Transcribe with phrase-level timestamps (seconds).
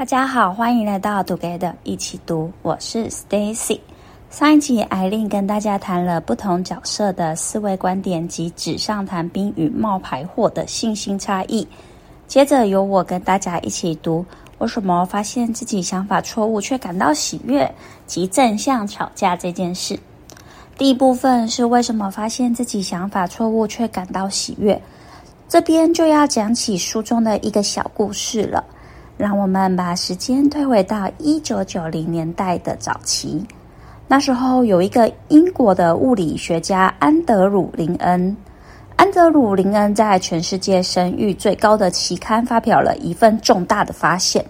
[0.00, 3.78] 大家好，欢迎来到 Together 一起读，我是 Stacy。
[4.30, 11.68] 上一集艾琳跟大家谈了不同角色的思维观点及纸上谈兵与冒牌货的信心差异。
[12.26, 14.24] 接着由我跟大家一起读，
[14.56, 17.70] 为什么发现自己想法错误却感到喜悦
[18.06, 20.00] 及正向吵架这件事。
[20.78, 24.80] 第一部分是为什么发现自己想法错误却感到喜悦，
[25.46, 28.64] 这边就要讲起书中的一个小故事了。
[29.20, 33.46] 让我们把时间推回到一九九零年代的早期，
[34.08, 38.34] 那时候有一个英国的物理学家安德鲁·林恩。
[38.96, 44.42] 安德鲁·林恩在全世界声誉最高的期刊发表了一份重大的发现。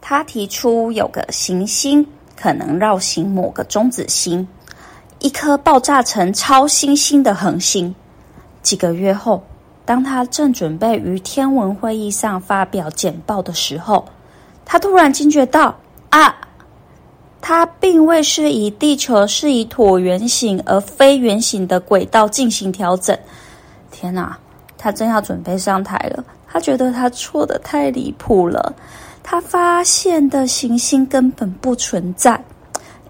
[0.00, 4.46] 他提出有个行星可能绕行某个中子星，
[5.18, 7.92] 一颗爆炸成超新星的恒星。
[8.62, 9.42] 几个月后，
[9.84, 14.04] 当他正准备于天文会议上发表简报的时候，
[14.64, 15.74] 他突然惊觉到：
[16.10, 16.34] 啊，
[17.40, 23.18] 他并未是以地球是以椭圆形而非圆形的轨道进行调整。
[23.90, 24.36] 天哪！
[24.76, 28.74] 他正要准备上台了，他觉得他错的太离谱了。
[29.22, 32.38] 他发现的行星根本不存在，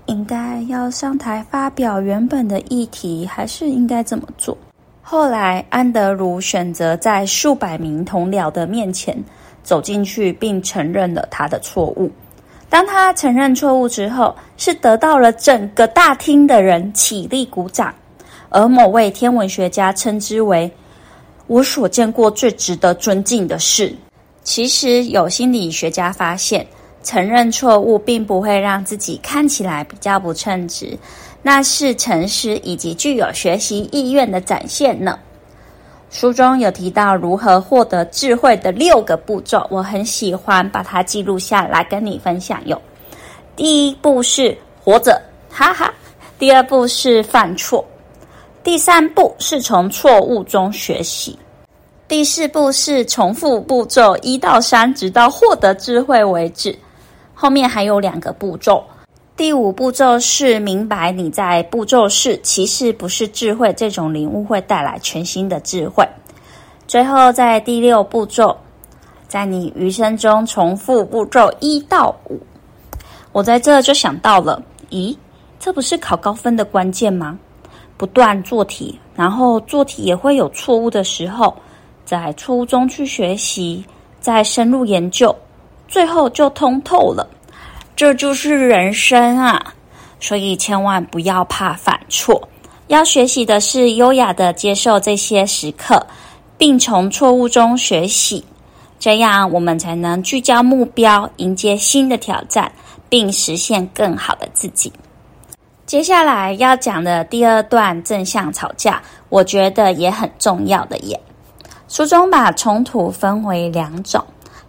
[0.06, 4.56] 应该要上台发表原本的议题，还是应该这么做？
[5.06, 9.14] 后来，安德鲁选择在数百名同僚的面前
[9.62, 12.10] 走进去，并承认了他的错误。
[12.70, 17.94] 当他承认错误之后，是得到了整个大厅的人起立鼓掌，
[18.48, 20.72] 而某位天文学家称之为
[21.48, 23.94] “我所见过最值得尊敬的事”。
[24.42, 26.66] 其实，有心理学家发现，
[27.02, 30.98] 承认错误并不会让自己看起来比较不称职。
[31.46, 35.18] 那是诚实以及具有学习意愿的展现呢。
[36.10, 42.80] 书中有提到如何获得智慧的六个步骤，我很喜欢把它记录下来跟你分享哟。
[43.54, 45.20] 第一步是活着，
[45.50, 45.92] 哈哈；
[46.38, 47.84] 第二步是犯错；
[48.62, 51.36] 第三步是从错误中学习；
[52.08, 56.74] 第四步是重复步骤一到三，直到获得智慧为止。
[57.34, 58.82] 后面还有两个步骤。
[59.36, 66.08] 第五步骤是明白你在步骤四，其实不是智慧，这种领悟会带来全新的智慧。
[66.86, 68.56] 最后，在第六步骤，
[69.26, 72.38] 在你余生中重复步骤一到五。
[73.32, 75.16] 我在这就想到了，咦，
[75.58, 77.36] 这不是考高分的关键吗？
[77.96, 81.52] 不断做题，然后做题也会有错误的时候，
[82.04, 83.84] 在错误中去学习，
[84.20, 85.34] 再深入研究，
[85.88, 87.28] 最后就通透了。
[87.96, 89.72] 这就是人生啊，
[90.18, 92.48] 所以千万不要怕犯错。
[92.88, 96.04] 要学习的是优雅的接受这些时刻，
[96.58, 98.44] 并从错误中学习，
[98.98, 102.70] 这样我们才能聚焦目标，迎接新的挑战，
[103.08, 104.92] 并实现更好的自己。
[105.86, 111.18] 接下来要讲的第二段正向吵架，我觉得也很重要的耶。
[111.88, 114.22] 书中把冲突分为两种，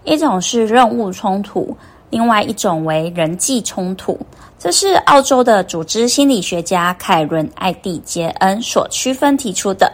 [0.04, 1.76] 一种是任务冲突。
[2.10, 4.18] 另外一种为人际冲突，
[4.58, 9.92] 这是澳洲的组织心理学家凯伦·艾蒂杰恩所区分提出的。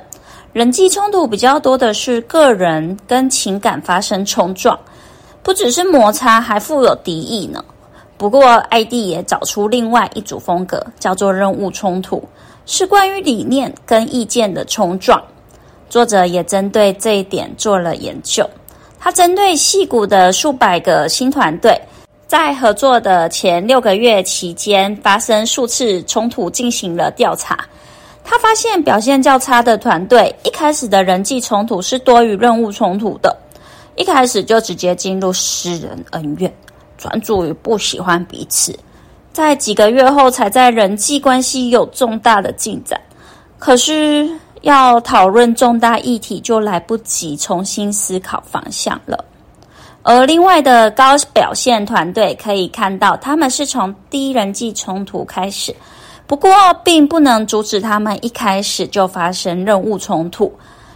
[0.53, 4.77] 人际冲突比较多的是个人跟情感发生冲撞，
[5.41, 7.63] 不只是摩擦，还富有敌意呢。
[8.17, 12.21] 不过，艾蒂也找出另外一组风格，叫做任务冲突，
[12.65, 15.19] 是关于理念跟意见的冲撞。
[15.89, 18.47] 作者也针对这一点做了研究，
[18.99, 21.81] 他针对戏谷的数百个新团队。
[22.31, 27.59] 在合作的前六个月期间，发生数次冲突，进行了调查。
[28.23, 33.35] 他发现表现较差的团队，一开始的人际冲突是多于任务冲突的，
[33.97, 36.49] 一开始就直接进入私人恩怨，
[36.97, 38.73] 专注于不喜欢彼此，
[39.33, 42.97] 在几个月后才在人际关系有重大的进展。
[43.59, 44.29] 可是
[44.61, 49.25] 要讨论重大议题，就来不及重新思考方向了。
[50.03, 55.75] 而另外的高表现团队可以看到，他们是从低人际冲突开始，
[56.25, 56.51] 不过
[56.83, 60.51] 并不能阻止他们一开始就发生任务冲突。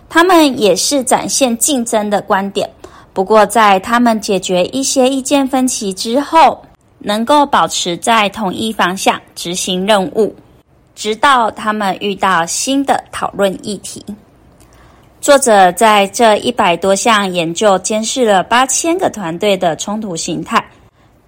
[0.09, 2.69] 他们也是展现竞争的观点，
[3.13, 6.63] 不过在他们解决一些意见分歧之后，
[6.99, 10.35] 能够保持在同一方向执行任务，
[10.95, 14.03] 直到他们遇到新的讨论议题。
[15.25, 20.63] 作者在这一百多项研究监视了八千个团队的冲突形态。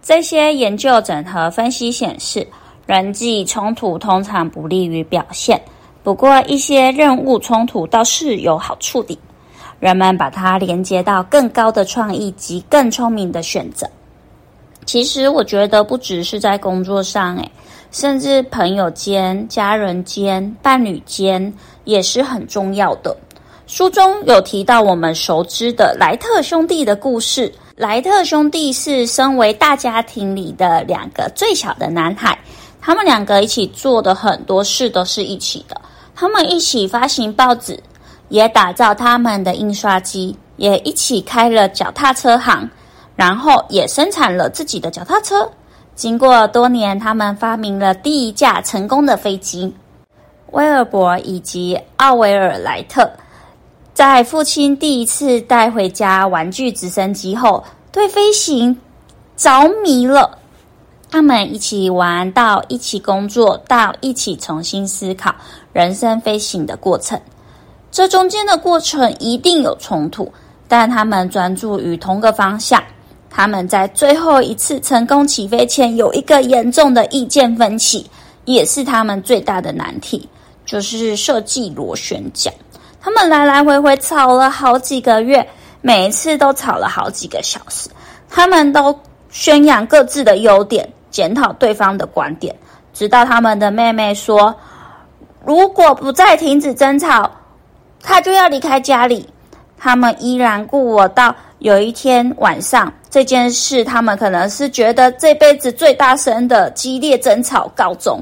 [0.03, 2.47] 这些研究整合分析显示，
[2.85, 5.59] 人际冲突通常不利于表现，
[6.03, 9.17] 不过一些任务冲突倒是有好处的。
[9.79, 13.89] 人们把它连接到更高的创意及更聪明的选择。
[14.85, 17.51] 其实我觉得不只是在工作上，诶，
[17.89, 21.51] 甚至朋友间、家人间、伴侣间
[21.83, 23.17] 也是很重要的。
[23.67, 27.53] 书中有提到我们熟知的莱特兄弟的故事。
[27.75, 32.39] 莱特兄弟是身为大家庭里的两个最小的男孩，
[32.79, 35.79] 他们两个一起做的很多事都是一起的。
[36.15, 37.77] 他们一起发行报纸，
[38.29, 42.67] 也打造他们的印刷机，也一起开了脚踏车行，
[43.17, 45.47] 然后也生产了自己的脚踏车。
[45.93, 49.75] 经过多年，他们发明了第一架成功的飞机。
[50.51, 53.11] 威尔伯以及奥维尔莱特。
[53.97, 58.79] 在父亲第一次带回家玩具直升机后，对飞行
[59.35, 60.37] 着迷了。
[61.09, 65.33] 他们一起玩到一起工作，到一起重新思考
[65.73, 67.19] 人生飞行的过程。
[67.89, 70.31] 这中间的过程一定有冲突，
[70.67, 72.79] 但他们专注于同个方向。
[73.31, 78.05] 他们在最后一次成功起飞前有一个严重的意见分歧，
[78.45, 80.29] 也是他们最大的难题，
[80.67, 82.53] 就是设计螺旋桨。
[83.07, 85.47] 他们来来回回吵了好几个月，
[85.79, 87.89] 每一次都吵了好几个小时。
[88.29, 88.93] 他们都
[89.29, 92.53] 宣扬各自的优点，检讨对方的观点，
[92.93, 94.53] 直到他们的妹妹说
[95.45, 97.31] ：“如果不再停止争吵，
[98.03, 99.25] 他就要离开家里。”
[99.79, 108.21] 他们依然故我到有一天晚上，这件事他们可能是觉得这辈子最大声的激烈争吵告终。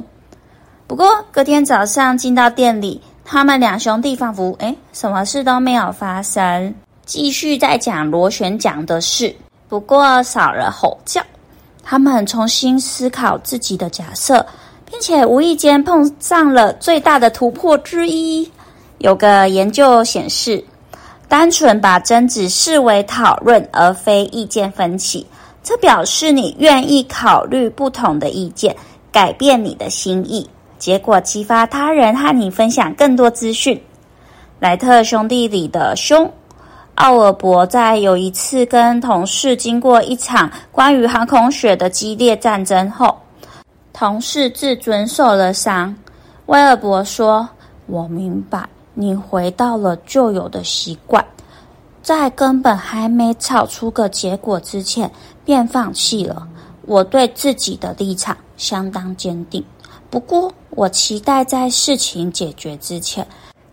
[0.85, 3.01] 不过隔天早上进到店里。
[3.27, 6.74] 他们两兄弟仿佛诶，什么事都没有发生，
[7.06, 9.36] 继续在讲螺旋桨的事，
[9.68, 11.22] 不过少了吼叫。
[11.83, 14.45] 他们重新思考自己的假设，
[14.89, 18.50] 并且无意间碰上了最大的突破之一。
[19.00, 20.63] 有个研究显示，
[21.27, 25.25] 单纯把争执视为讨论而非意见分歧，
[25.63, 28.75] 这表示你愿意考虑不同的意见，
[29.12, 30.48] 改变你的心意。
[30.85, 33.81] 结果激发他人和你分享更多资讯。
[34.59, 36.31] 莱特兄弟里的兄
[36.93, 43.17] 奥尔伯在有一次跟同事经过一场关于航空学的激烈战争后，
[43.93, 45.95] 同事自尊受了伤。
[46.45, 47.49] 威尔伯说
[47.88, 51.25] ：“我明白，你回到了旧有的习惯，
[52.03, 55.09] 在根本还没吵出个结果之前
[55.43, 56.47] 便放弃了。
[56.83, 59.65] 我对自己的立场相当坚定。”
[60.09, 63.25] 不过，我期待在事情解决之前，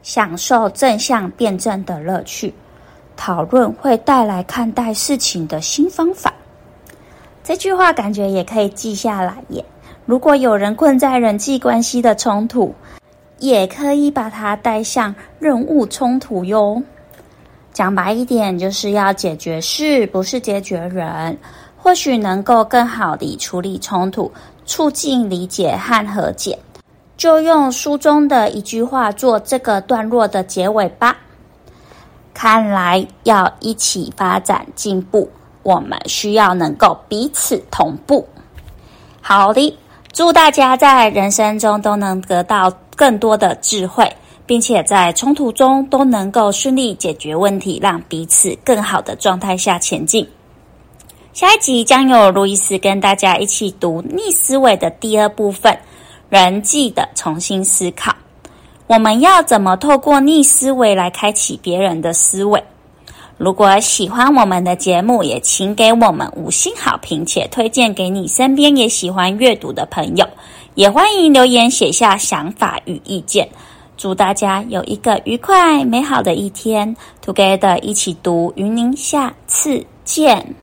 [0.02, 2.52] 享受正向辩证的乐趣。
[3.17, 6.32] 讨论会带来看待事情的新方法。
[7.44, 9.64] 这句话感觉也可以记下来耶。
[10.06, 12.75] 如果有人困在人际关系的冲突，
[13.38, 16.82] 也可以把它带向任务冲突哟。
[17.73, 21.38] 讲白一点，就是要解决事，不是解决人。
[21.76, 24.31] 或许能够更好地处理冲突。
[24.64, 26.59] 促进理解和和解，
[27.17, 31.17] 就用书中的一句话做这个段落的结尾吧。
[32.35, 35.31] 看来要一起发展进步，
[35.62, 38.26] 我们需要能够彼此同步。
[39.20, 39.79] 好的，
[40.12, 44.11] 祝大家在人生中都能得到更多的智慧，
[44.47, 50.26] 并且在冲突中都能够顺利解决问题，让彼此更好的状态下前进。
[51.32, 55.77] 下一集将有路易斯跟大家一起读逆思维的第二部分——
[56.29, 58.15] 人际的重新思考。
[58.86, 62.62] 我们要怎么透过逆思维来开启别人的思维？
[63.39, 70.29] 如果喜欢我们的节目，也请给我们五星好评，且推荐给你身边也喜欢阅读的朋友。
[70.74, 73.48] 也欢迎留言写下想法与意见。
[73.96, 80.55] 祝大家有一个愉快美好的一天！Together 一起读，与您下次见。